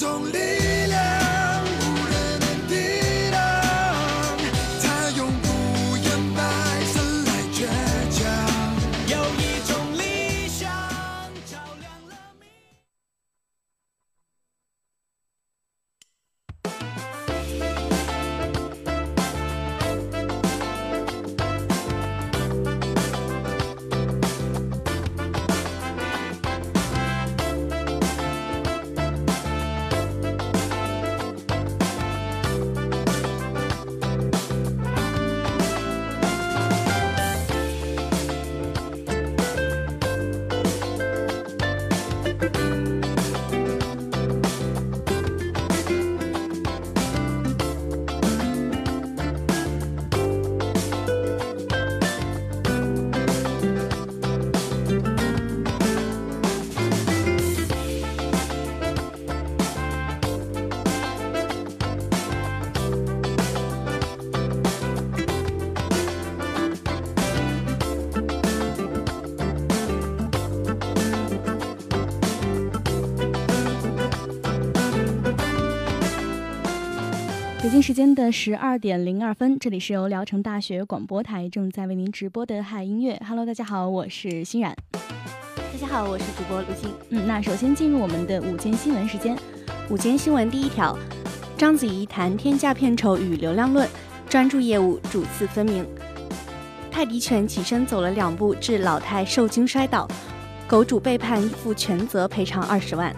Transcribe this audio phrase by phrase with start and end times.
[0.00, 0.38] 种力
[0.88, 1.19] 量。
[77.70, 83.16] 京时间的十二点零二分，这里是由聊城大学广播台正在为您直播的嗨音乐。
[83.24, 84.74] Hello，大家好，我是欣然。
[84.92, 86.90] 大家好，我是主播卢鑫。
[87.10, 89.38] 嗯，那首先进入我们的午间新闻时间。
[89.88, 90.98] 午间新闻第一条：
[91.56, 93.88] 章子怡谈天价片酬与流量论，
[94.28, 95.86] 专注业务，主次分明。
[96.90, 100.08] 泰迪犬起身走了两步，致老太受惊摔倒，
[100.66, 103.14] 狗主被判负全责，赔偿二十万。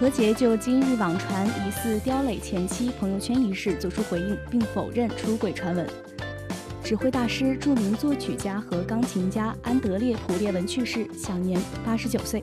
[0.00, 5.86] 何洁就今日网传疑似刁磊前妻朋友圈一事作出回应，并否认出轨传闻。
[6.82, 12.42] 指挥大师、著名作曲家和钢琴家安德烈·普列文去世，享年八十九岁。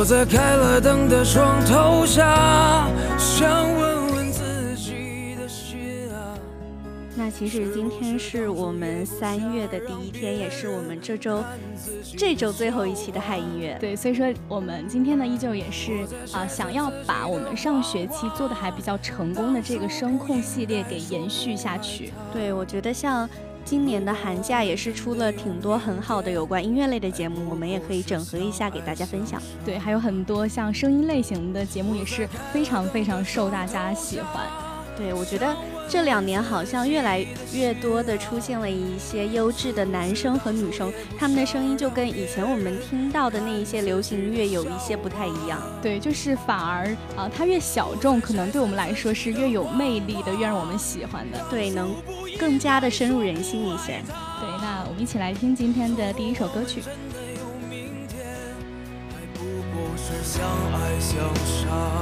[0.00, 2.88] 我在开了灯的床头下，
[3.18, 6.32] 想问问自己的心啊。
[7.14, 11.44] 那其实今天是我们三月的第一天，也是我们这周
[12.16, 13.76] 这周最后一期的嗨音乐。
[13.78, 22.10] 对，所以说我们今天呢，依旧也是啊，想要把我们上学期做的还比较成功的这个声控系列给延续下去。
[22.32, 23.28] 对，我觉得像。
[23.64, 29.40] 今年的寒假也是出了挺多很好的有关音乐类的节目，我们也可以整合一下给大家分享。
[29.64, 34.46] 对，还有很多像声音类型的节目也是非常非常受大家喜欢。
[34.96, 35.56] 对，我觉得
[35.88, 45.58] 这两年好像越来越多的出现了一些优质的男生和女生，他们的声音就跟以前我们听到的那一些流行乐有一些不太一样。
[45.80, 46.86] 对，就是反而
[47.16, 51.38] 啊，它越小众，可能对我们来说是越有魅力的，越让我们喜欢的。
[51.48, 51.94] 对，能
[52.40, 54.02] 更加的深入人心一些。
[54.40, 56.80] 对，那我们一起来听今天的第一首歌曲。
[56.80, 58.24] 真的有明天，
[59.10, 60.42] 还不过是相
[60.72, 61.99] 爱相杀。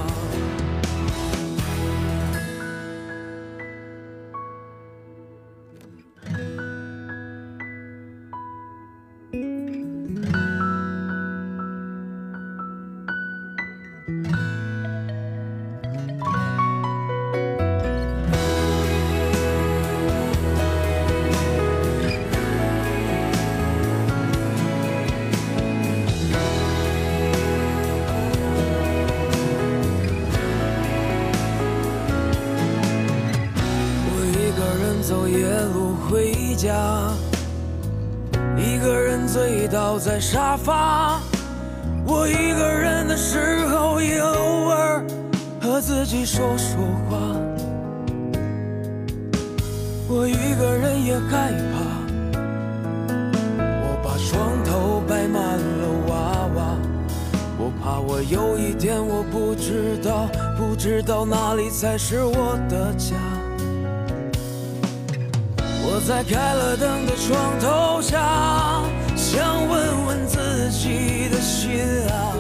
[39.99, 41.19] 坐在沙发，
[42.07, 45.05] 我一个人的时候也偶尔
[45.61, 46.77] 和自己说说
[47.11, 47.19] 话。
[50.09, 51.83] 我一个人也害怕，
[53.59, 56.77] 我把床头摆满了娃娃，
[57.59, 63.17] 我怕我有一天我不知道，不知道哪里才是我的家。
[65.83, 68.81] 我在开了灯的床头下，
[69.31, 72.33] 想问问自己的心啊，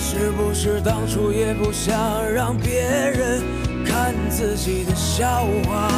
[0.00, 1.94] 是不是当初也不想
[2.32, 3.42] 让别人
[3.84, 5.90] 看自己的笑话？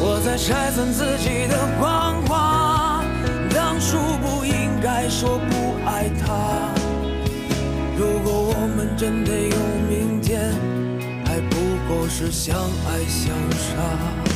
[0.00, 3.04] 我在拆散自己的谎话，
[3.54, 6.74] 当初不应该说不爱他。
[7.96, 9.56] 如果我们真的有
[9.88, 10.52] 明天。
[11.36, 11.56] 还不
[11.86, 14.35] 过是相爱相杀。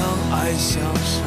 [0.00, 1.20] 相爱相杀。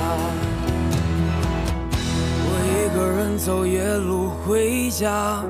[2.44, 5.44] 我一个人走夜路回家，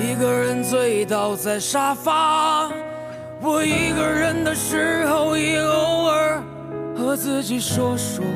[0.00, 2.70] 一个人醉倒在沙发。
[3.42, 6.42] 我一个人的时候，也偶尔
[6.96, 8.30] 和自己说说话。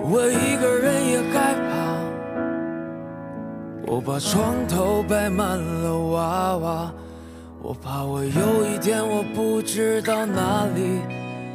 [0.00, 1.70] 我一个人也害怕。
[3.86, 6.90] 我把床头摆满了娃娃，
[7.62, 11.00] 我怕我有一天我不知道哪里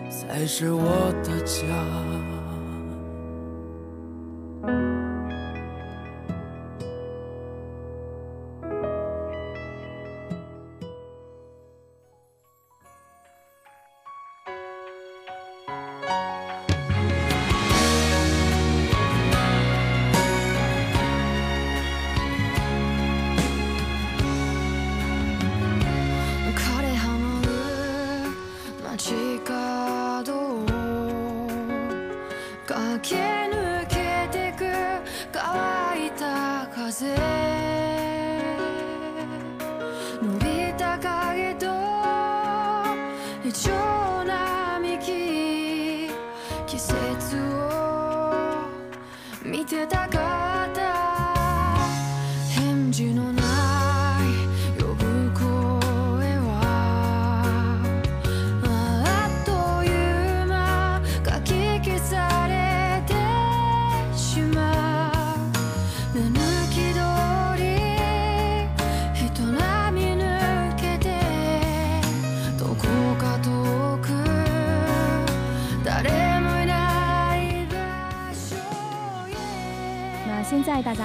[0.09, 1.65] 才是我的家。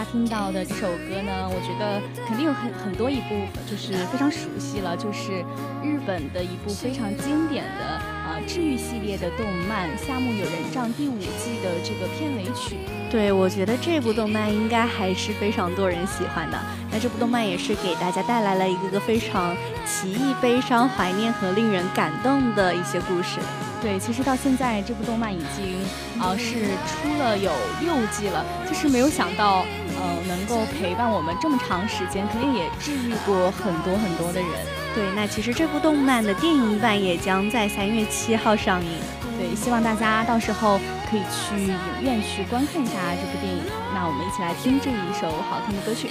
[0.00, 3.34] 家听到的这首歌呢，我觉得肯定有很很多一部
[3.70, 5.44] 就是非常熟悉了，就是
[5.84, 12.76] 日本的一部非常经典的啊治愈系列的动漫《夏目友人帐》第五季的这个片尾曲。
[13.10, 16.58] 对，我觉得这部动漫应该还是非常多人喜欢的。
[16.90, 19.54] 那这部动漫也是给大家带来了一个个非常
[19.84, 23.38] 奇异、悲伤、怀念和令人感动的一些故事。
[23.82, 25.78] 对，其实到现在这部动漫已经，
[26.20, 29.64] 呃，是出了有六季了，就是没有想到，
[30.00, 34.50] 呃，能够陪伴我们这么长时间，肯定也治愈过很多很多的人。
[34.94, 38.90] 对，那其实这部动漫的电影版也将在三月七号上映。
[39.38, 43.62] 对，希望大家到时候可以去影院去观看一下这部电影。
[43.94, 46.08] 那我们一起来听这一首好听的歌曲。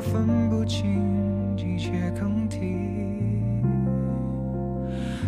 [0.00, 2.58] 分不清季节更替，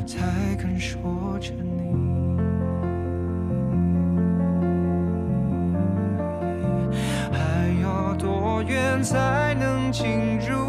[0.06, 1.92] 才肯说着你。
[7.30, 10.61] 还要多远才能进入？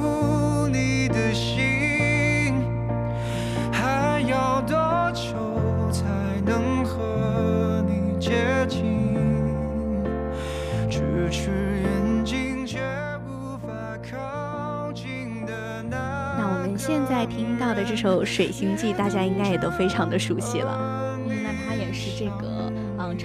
[18.03, 21.02] 首《水星记》，大家应该也都非常的熟悉了。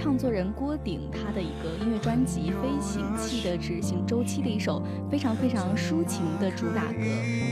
[0.01, 7.03] 唱作人郭顶他的一个音乐专辑《飞行器的执行周期》的一首非常非常抒情的主打歌。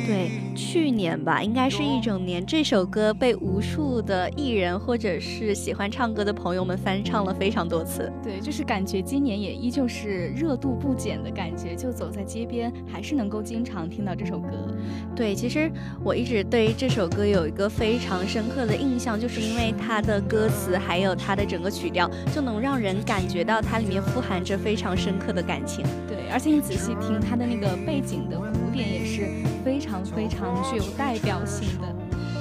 [0.05, 8.09] 对，去年吧，应该是一整年，这首歌被无数的艺人或者是喜欢唱歌的朋友们翻唱了非常多次。
[8.23, 14.73] 对，就是感觉今年也依旧是热度不减的感觉，就走在街边还是能够经常听到这首歌。
[15.13, 15.69] 对，其实
[16.01, 22.09] 我一直对这首歌有一个非常深刻的印象，就是因为它的歌词还有它的整个曲调。
[22.33, 25.83] 就就能让人感觉到它里面富含着非常深刻的感情。
[26.07, 29.27] 对，而且你仔细听它的那个背景的鼓点也是
[29.65, 31.87] 非常非常具有代表性的。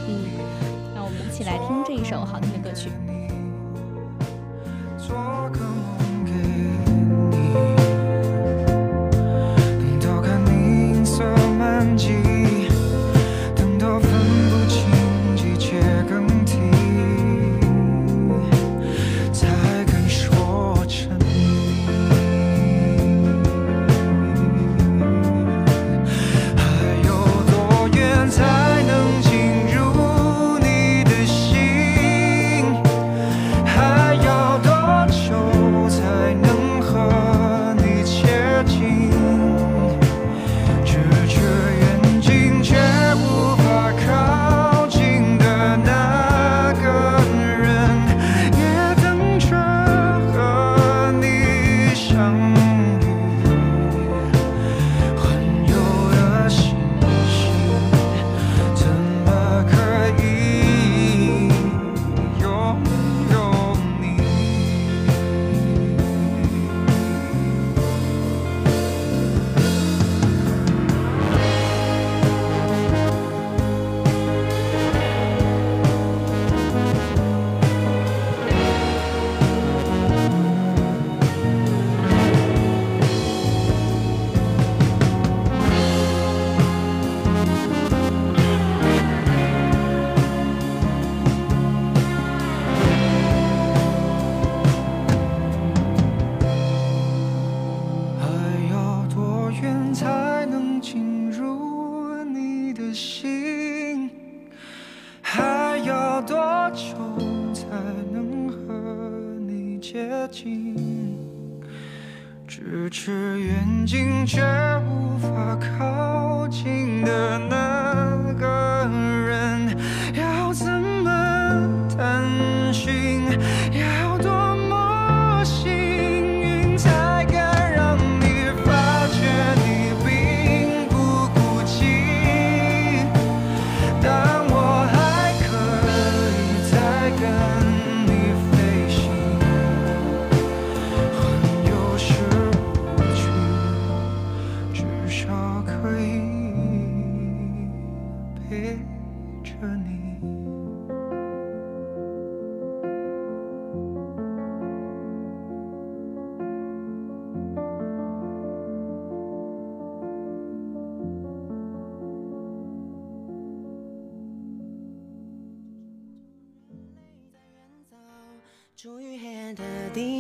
[0.06, 0.28] 嗯，
[0.94, 2.90] 那我们一起来听这一首好听的歌曲。
[4.98, 5.16] 做
[5.54, 6.32] 个梦给
[7.30, 7.54] 你，
[9.80, 11.24] 等到看银色
[11.58, 12.35] 满际。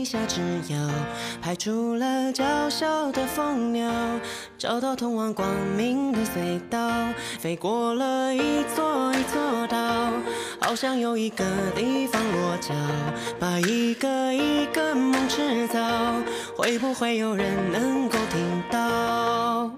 [0.06, 0.40] 下，只
[0.72, 0.78] 有
[1.42, 3.90] 排除了娇小的蜂鸟，
[4.56, 6.78] 找到通往光明的隧道，
[7.40, 10.12] 飞过了一座一座岛，
[10.60, 12.72] 好想有一个地方落脚，
[13.40, 15.80] 把一个一个梦制造，
[16.56, 19.68] 会不会有人能够听到？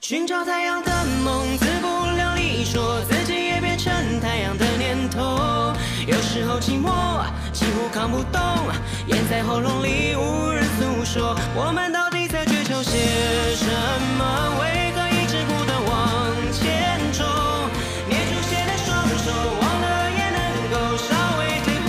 [0.00, 0.90] 寻找太阳的
[1.22, 3.02] 梦，自不量力，说
[6.06, 8.40] 有时候寂寞，几乎扛不动，
[9.06, 11.34] 咽在喉咙里无人诉说。
[11.56, 12.98] 我们到底在追求些
[13.56, 13.64] 什
[14.18, 14.60] 么？
[14.60, 17.24] 为何一直不断往前冲？
[18.06, 20.38] 捏住血的双手，忘了也能
[20.68, 21.72] 够稍微退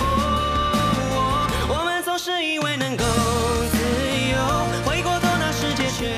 [1.68, 3.04] 我们总是以为能够
[3.68, 3.76] 自
[4.32, 4.36] 由，
[4.88, 6.08] 回过头那世界却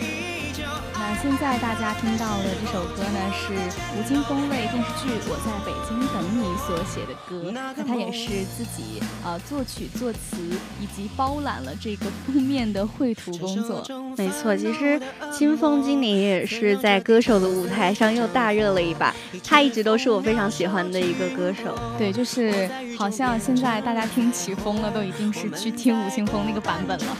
[0.00, 0.64] 依旧。
[0.94, 3.52] 那现在大家听到的这首歌呢，是
[3.98, 7.50] 吴青峰为电视剧《我在北京等你》所写的歌。
[7.76, 10.36] 那他也是自己呃作曲作词
[10.80, 13.84] 以及包揽了这个封面的绘图工作。
[14.16, 15.00] 没错，其实
[15.36, 21.76] 清风今年也是在歌手的舞台上又大热了一把，他一直都是我非常喜欢的一个歌手。
[21.98, 27.16] 对，就是好像现在大家听起风了，都已经是去听吴青峰那个版本了。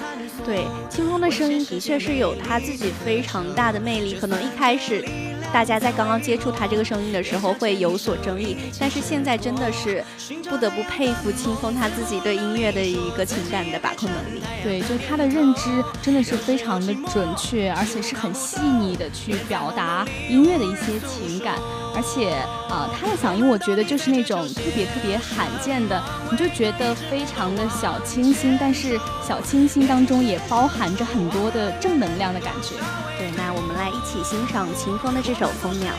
[0.46, 4.83] 对，清风的声音的确是有他自己非常大的魅力，可能一开始。
[4.86, 5.02] 是
[5.50, 10.04] 大家在刚刚接触他这个声音的时候会有所争议，但是现在真的是
[10.50, 14.42] 不得不佩服清风他自己对音乐的一个情感的把控能力。
[14.62, 21.56] 对，就他的认知真的是非常的准确，而且是很细腻的去表达音乐的一些情感。
[21.94, 22.34] 而且
[22.68, 32.74] 啊、他的嗓音我觉得就是那种特别特别罕见的，你就觉得非常的小清新，但是小清新当中也包含着很多的正能量的感觉。
[33.16, 35.92] 对，那我们来一起欣赏秦风的这首《蜂鸟》。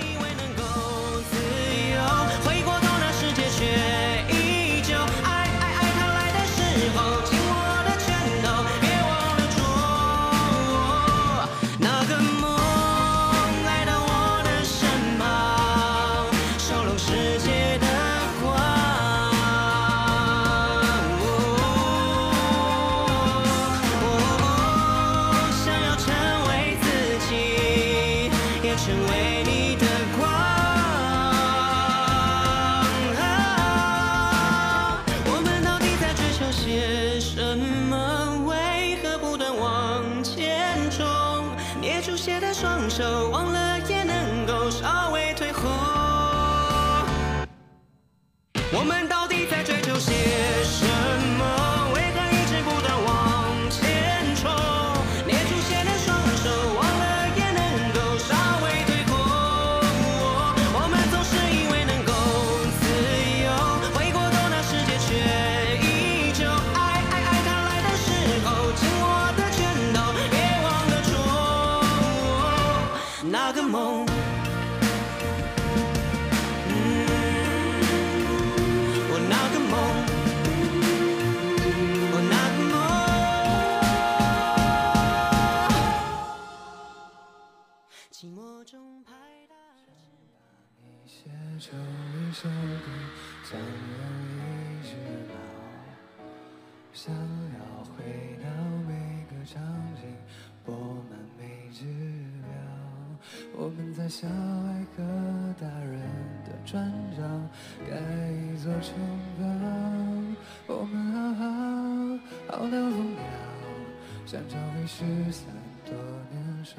[114.36, 115.00] 三张被失
[115.32, 115.45] 散
[115.86, 115.95] 多
[116.30, 116.76] 年伤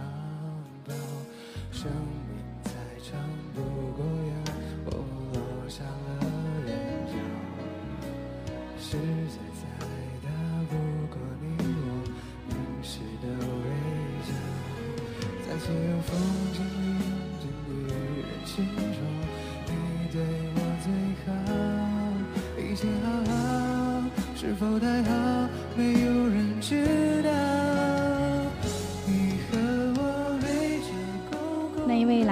[0.87, 0.93] 到
[1.73, 2.71] 生命再
[3.03, 3.19] 长
[3.55, 3.63] 不
[3.97, 4.35] 过呀，
[4.85, 4.91] 我
[5.33, 6.21] 落下了
[6.67, 6.77] 眼
[7.09, 7.17] 角。
[8.79, 9.65] 世界再
[10.23, 10.29] 大
[10.69, 10.77] 不
[11.09, 11.89] 过你我
[12.51, 13.65] 平时的微
[14.27, 14.29] 笑，
[15.49, 16.13] 在所有风
[16.53, 19.01] 景里，的与人心中，
[19.65, 19.73] 你
[20.13, 20.15] 对
[20.57, 20.87] 我最
[21.25, 21.33] 好，
[22.61, 23.35] 一切好好，
[24.37, 27.06] 是否太好，没有人知道。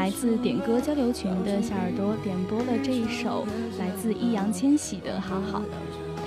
[0.04, 3.46] 来自点歌交流群的小耳朵点播了这一首
[3.78, 5.60] 来自易烊千玺的《好好》。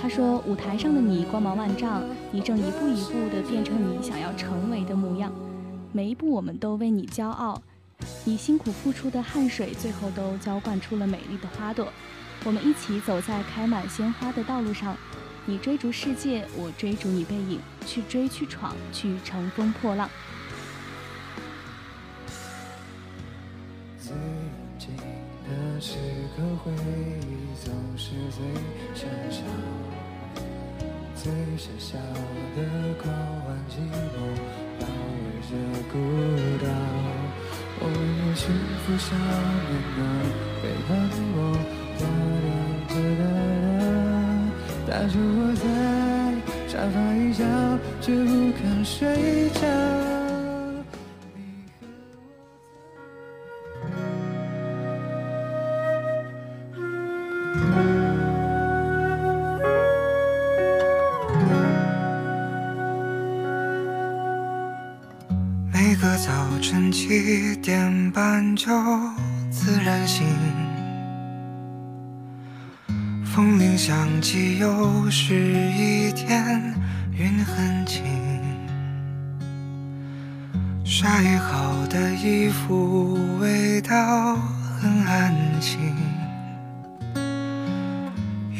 [0.02, 5.32] 他说：“舞台上的你光芒万丈，你正一步一步地变成你想要成为的模样。
[5.92, 7.62] 每一步我们都为你骄傲，
[8.24, 11.86] 你辛苦付出的汗水，最后都浇灌出了美丽的花朵。
[12.44, 14.96] 我们一起走在开满鲜花的道路上，
[15.46, 20.10] 你追逐世界，我追逐你背影，去追去闯，去乘风破浪。”
[25.80, 25.94] 时
[26.36, 28.42] 刻，回忆总是最
[28.94, 29.40] 喧嚣。
[31.14, 31.96] 最小小
[32.56, 32.58] 的
[33.00, 34.16] 狂欢寂寞，
[34.80, 34.82] 包
[35.22, 35.50] 围着
[35.92, 35.94] 孤
[36.64, 36.66] 岛。
[37.80, 37.94] 我为
[38.34, 38.42] 幸
[38.84, 39.06] 福少
[39.68, 39.98] 年的
[40.62, 40.90] 背叛
[41.36, 41.38] 我，
[41.98, 42.02] 哒
[42.42, 42.46] 哒
[42.88, 45.64] 哒哒，打着我在
[46.66, 47.44] 沙发一角，
[48.00, 50.17] 却不肯睡着。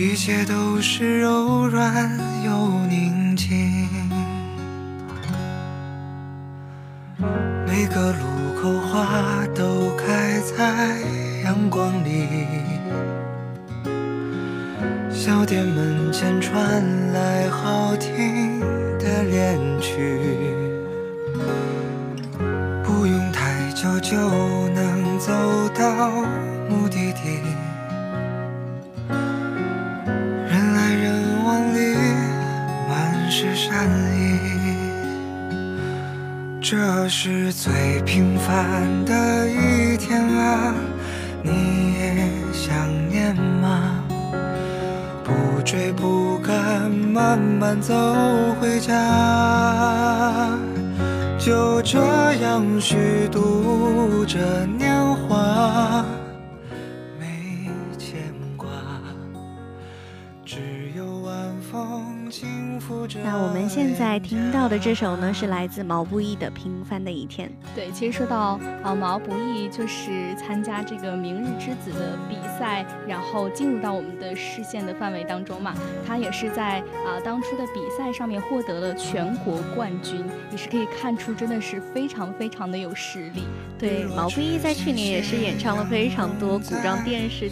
[0.00, 2.08] 一切都是柔软
[2.44, 3.88] 又宁静。
[7.66, 11.00] 每个路口花都开在
[11.42, 12.28] 阳光里，
[15.10, 18.60] 小店门前传来好听
[19.00, 20.47] 的恋曲，
[37.08, 40.74] 是最平凡的一天啊，
[41.42, 42.74] 你也想
[43.08, 44.04] 念吗？
[45.24, 47.94] 不追不赶，慢慢走
[48.60, 48.92] 回家，
[51.38, 51.98] 就这
[52.42, 56.04] 样虚度着年华，
[63.24, 67.48] 那我们现在听到的这首呢，是来自毛不易的《平凡的一天》。
[67.74, 75.74] 对，其实说到呃毛不易，就是参加这个《明日之子》的比赛，然后进入到我们的视线的范围当中嘛。
[76.06, 83.44] 他也是在啊、当初的比赛上面获得了全国冠军，也是可以看出真的是非常非常的有实力。
[83.78, 87.50] 对，毛不易在去年也是演唱了非常多古装电视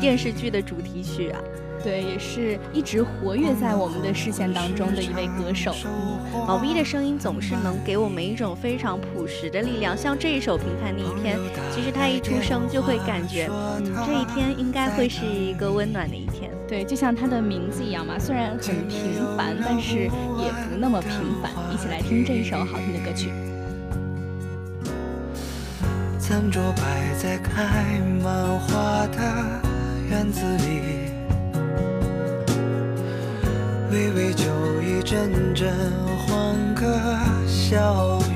[0.00, 1.40] 电视剧的主题曲啊。
[1.82, 5.74] 对，也是一直活跃在我们的视线当中的一位歌手。
[6.46, 11.38] 毛不易的声音总是能给我们一种非常朴实的力量，像这一首《平凡的一天》，
[11.72, 16.50] 其实他一出生就会感觉，嗯，这一天应该会是一个温暖的一天。
[16.68, 21.10] 对，就像他的名字一样嘛，虽然很平凡，但是也不那么平
[21.40, 21.52] 凡。
[21.72, 23.30] 一起来听这一首好听的歌曲。
[26.18, 29.20] 餐桌摆在开满花的
[30.10, 31.05] 院子里，
[33.90, 34.44] 微微酒
[34.82, 35.72] 意，阵阵
[36.26, 36.84] 欢歌
[37.46, 38.35] 笑语，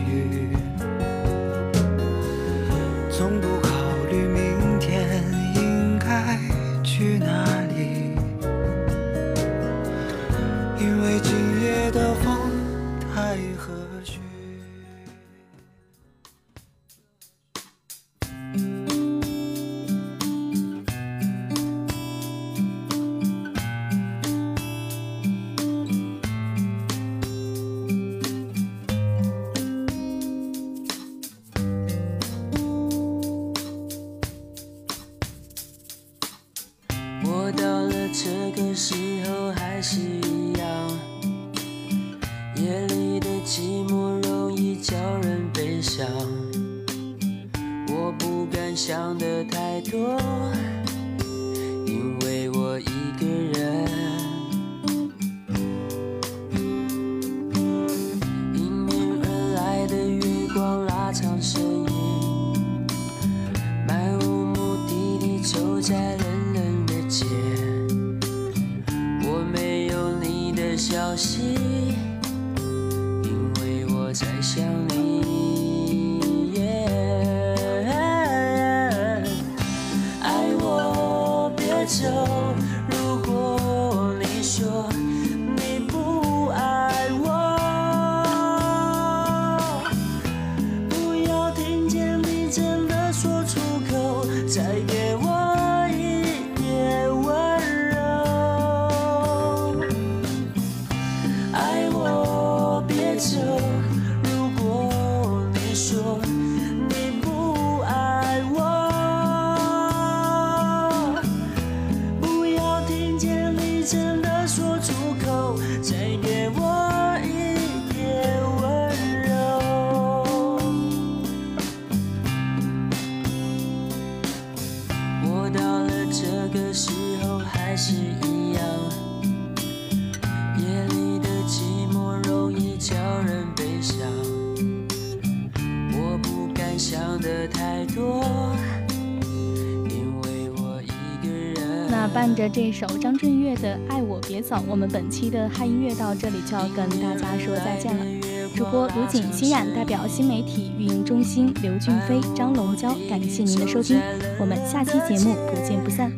[142.70, 148.06] 一首张震岳的《爱我别走》，我们本期的汉音乐到这里就要跟大家说再见了。
[148.54, 154.00] 主播卢锦欣冉代表新媒体运营中心刘俊飞、张龙娇，感谢您的收听，
[154.38, 156.12] 我们下期节目不见不散。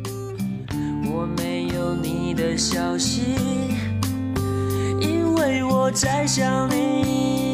[1.05, 3.33] 我没有你的消息，
[5.01, 7.52] 因为我在想你。